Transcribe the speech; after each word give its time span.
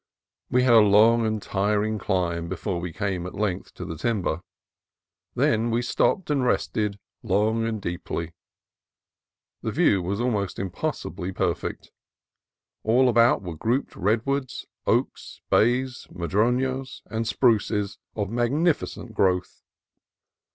We 0.49 0.63
had 0.63 0.73
a 0.73 0.79
long 0.79 1.27
and 1.27 1.39
tiring 1.39 1.99
climb 1.99 2.49
before 2.49 2.81
we 2.81 2.91
came 2.91 3.27
at 3.27 3.35
length 3.35 3.75
to 3.75 3.85
the 3.85 3.95
timber. 3.99 4.41
Then 5.35 5.69
we 5.69 5.83
stopped 5.83 6.31
and 6.31 6.43
rested 6.43 6.97
long 7.21 7.65
and 7.67 7.79
deeply. 7.79 8.33
The 9.61 9.69
view 9.69 10.01
was 10.01 10.19
almost 10.19 10.57
impossibly 10.57 11.31
perfect. 11.31 11.91
All 12.81 13.09
about 13.09 13.43
were 13.43 13.53
grouped 13.55 13.95
redwoods, 13.95 14.65
oaks, 14.87 15.39
bays, 15.51 16.07
madronos, 16.11 17.03
and 17.05 17.27
spruces 17.27 17.99
of 18.15 18.31
magnificent 18.31 19.13
growth. 19.13 19.61